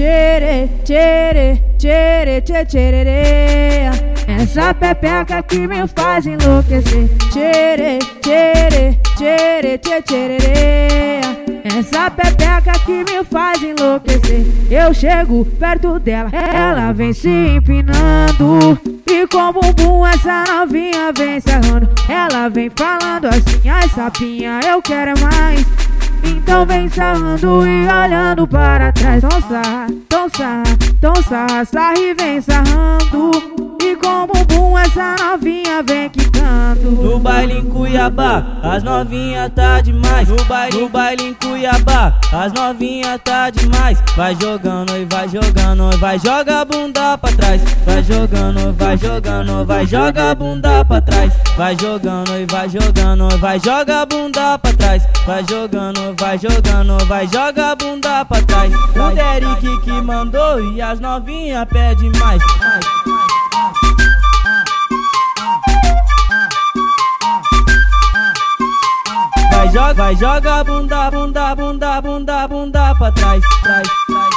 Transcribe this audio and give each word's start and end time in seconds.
Tchere, 0.00 0.66
tchere, 0.82 1.62
tchere, 1.76 2.40
tchere, 2.40 2.64
tchere, 2.64 3.90
Essa 4.26 4.72
pepeca 4.72 5.42
que 5.42 5.66
me 5.68 5.86
faz 5.86 6.24
enlouquecer. 6.24 7.06
Tchere, 7.28 7.98
tchere, 8.22 8.98
tchere, 9.14 9.76
tchere, 9.76 10.02
tchere, 10.02 11.20
Essa 11.64 12.10
pepeca 12.10 12.72
que 12.86 13.04
me 13.04 13.22
faz 13.30 13.62
enlouquecer. 13.62 14.46
Eu 14.70 14.94
chego 14.94 15.44
perto 15.44 15.98
dela, 15.98 16.30
ela 16.32 16.92
vem 16.92 17.12
se 17.12 17.28
empinando. 17.28 18.80
E 19.06 19.26
com 19.26 19.50
o 19.50 19.52
bumbum 19.52 20.06
essa 20.06 20.44
novinha 20.44 21.12
vem 21.14 21.38
sarrando. 21.40 21.86
Ela 22.08 22.48
vem 22.48 22.70
falando 22.74 23.26
assim, 23.26 23.68
ai 23.68 23.86
sapinha, 23.90 24.60
eu 24.66 24.80
quero 24.80 25.12
mais. 25.20 25.89
Então 26.24 26.66
vem 26.66 26.88
sarrando 26.88 27.66
e 27.66 27.86
olhando 27.86 28.46
para 28.46 28.92
trás. 28.92 29.22
Sarra, 29.48 29.86
tom 31.00 31.22
sarra, 31.22 31.64
sarra 31.64 31.98
e 31.98 32.14
vem 32.14 32.40
sarrando. 32.40 33.69
E 33.90 33.96
com 33.96 34.78
essa 34.78 35.16
novinha 35.18 35.82
vem 35.82 36.08
quicando. 36.10 36.92
No 36.92 37.18
baile 37.18 37.58
em 37.58 37.64
Cuiabá, 37.64 38.44
as 38.62 38.84
novinha 38.84 39.50
tá 39.50 39.80
demais. 39.80 40.28
No 40.28 40.44
baile, 40.44 40.78
no 40.78 40.88
baile 40.88 41.24
em 41.24 41.34
Cuiabá, 41.34 42.14
as 42.32 42.52
novinha 42.52 43.18
tá 43.18 43.50
demais. 43.50 44.00
Vai 44.16 44.36
jogando 44.40 44.96
e 44.96 45.04
vai 45.06 45.28
jogando, 45.28 45.98
vai 45.98 46.20
joga 46.20 46.60
a 46.60 46.64
bunda 46.64 47.18
pra 47.18 47.32
trás. 47.32 47.62
Vai 47.84 48.02
jogando, 48.04 48.72
vai 48.74 48.96
jogando, 48.96 49.66
vai 49.66 49.86
joga 49.86 50.30
a 50.30 50.34
bunda 50.36 50.84
pra 50.84 51.00
trás. 51.00 51.32
Vai 51.56 51.76
jogando 51.80 52.30
e 52.38 52.46
vai 52.46 52.68
jogando, 52.68 53.38
vai 53.38 53.58
joga 53.58 54.02
a 54.02 54.06
bunda 54.06 54.58
pra 54.58 54.72
trás. 54.72 55.02
Vai 55.26 55.44
jogando, 55.50 56.14
vai 56.16 56.38
jogando, 56.38 57.06
vai 57.06 57.26
joga 57.26 57.72
a 57.72 57.74
bunda 57.74 58.24
pra 58.24 58.40
trás. 58.42 58.72
O 58.72 59.14
Derek 59.14 59.80
que 59.80 60.00
mandou 60.00 60.62
e 60.62 60.80
as 60.80 61.00
novinha 61.00 61.66
pede 61.66 62.08
mais. 62.20 62.40
Vai 62.60 62.99
joga, 69.72 69.92
vai 69.94 70.16
joga 70.16 70.64
bunda, 70.64 71.10
bunda, 71.10 71.54
bunda, 71.54 72.00
bunda, 72.00 72.48
bunda 72.48 72.94
pra 72.94 73.12
trás, 73.12 73.42
trás, 73.62 73.88
trás. 74.06 74.30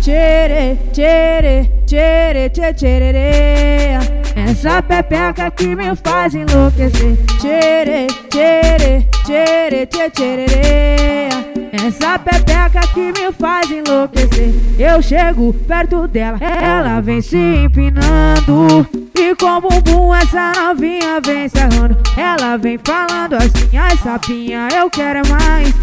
Tchere, 0.00 0.76
tchere, 0.92 1.70
tchere, 1.86 2.50
tchere, 2.50 3.98
Essa 4.36 4.82
pepeca 4.82 5.50
que 5.50 5.74
me 5.74 5.96
faz 5.96 6.34
enlouquecer. 6.34 7.16
Tchere, 7.38 8.06
tchere, 8.28 9.08
tchere, 9.24 9.86
tchere, 9.86 10.10
tchere, 10.10 11.23
Essa 11.74 12.16
pepeca 12.20 12.86
que 12.92 13.00
me 13.00 13.32
faz 13.32 13.68
enlouquecer. 13.68 14.54
Eu 14.78 15.02
chego 15.02 15.52
perto 15.66 16.06
dela, 16.06 16.38
ela 16.40 17.00
vem 17.00 17.20
se 17.20 17.36
empinando. 17.36 18.86
E 19.18 19.34
com 19.34 19.58
o 19.58 19.60
bumbum 19.60 20.14
essa 20.14 20.52
novinha 20.52 21.20
vem 21.20 21.48
sarrando. 21.48 21.96
Ela 22.16 22.56
vem 22.56 22.78
falando 22.78 23.34
assim, 23.34 23.76
ai 23.76 23.96
sapinha, 23.96 24.68
eu 24.72 24.88
quero 24.88 25.22
mais. 25.28 25.74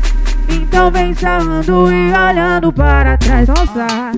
Então 0.47 0.89
vem 0.91 1.13
sarrando 1.13 1.91
e 1.91 2.13
olhando 2.13 2.71
para 2.71 3.17
trás. 3.17 3.47
Sarra, 3.47 4.13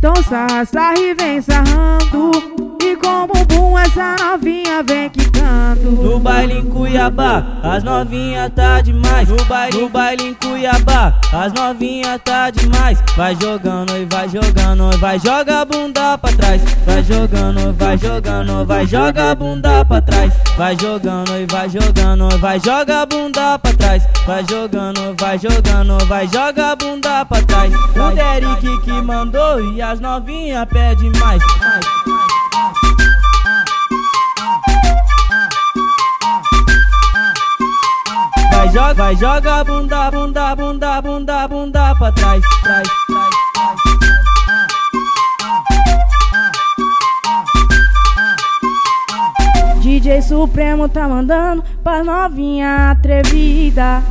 tom 0.00 0.22
sarra, 0.22 0.64
sarra 0.64 0.98
e 0.98 1.14
vem 1.14 1.40
sarrando. 1.40 2.75
E 2.96 2.98
com 2.98 3.26
bumbum 3.26 3.78
essa 3.78 4.16
novinha 4.18 4.82
vem 4.82 5.10
quicando. 5.10 5.90
No 5.90 6.18
baile 6.18 6.60
em 6.60 6.64
Cuiabá, 6.64 7.44
as 7.62 7.84
novinha 7.84 8.48
tá 8.48 8.80
demais. 8.80 9.28
No 9.28 9.44
baile, 9.44 9.78
no 9.78 9.88
baile 9.90 10.28
em 10.28 10.34
Cuiabá, 10.34 11.12
as 11.30 11.52
novinha 11.52 12.18
tá 12.18 12.48
demais. 12.50 12.98
Vai 13.14 13.36
jogando 13.38 13.94
e 13.98 14.06
vai 14.06 14.28
jogando, 14.30 14.98
vai 14.98 15.18
joga 15.18 15.60
a 15.60 15.64
bunda 15.66 16.16
pra 16.16 16.32
trás. 16.32 16.62
Vai 16.86 17.02
jogando, 17.02 17.74
vai 17.74 17.98
jogando, 17.98 18.64
vai 18.64 18.86
joga 18.86 19.30
a 19.30 19.34
bunda 19.34 19.84
pra 19.84 20.00
trás. 20.00 20.32
Vai 20.56 20.76
jogando 20.80 21.36
e 21.36 21.46
vai 21.52 21.68
jogando, 21.68 22.38
vai 22.38 22.60
joga 22.60 23.02
a 23.02 23.06
bunda 23.06 23.58
pra 23.58 23.72
trás. 23.74 24.02
Vai 24.26 24.44
jogando, 24.48 25.14
vai 25.20 25.38
jogando, 25.38 26.06
vai 26.06 26.26
joga 26.28 26.72
a 26.72 26.76
bunda 26.76 27.24
pra 27.26 27.42
trás. 27.42 27.74
O 27.74 28.14
Derek 28.14 28.80
que 28.80 29.02
mandou 29.02 29.60
e 29.74 29.82
as 29.82 30.00
novinha 30.00 30.64
pede 30.64 31.10
mais. 31.20 31.42
mais. 31.60 31.84
Vai 32.06 32.25
joga, 38.76 38.92
vai 38.92 39.16
joga 39.16 39.64
bunda, 39.64 40.10
bunda, 40.10 40.54
bunda, 40.54 41.00
bunda, 41.00 41.48
bunda 41.48 41.94
pra 41.94 42.12
trás, 42.12 42.44
trás, 42.62 42.86
trás. 43.06 43.28
DJ 49.80 50.20
Supremo 50.20 50.90
tá 50.90 51.08
mandando 51.08 51.64
pra 51.82 52.04
novinha 52.04 52.90
atrevida. 52.90 54.02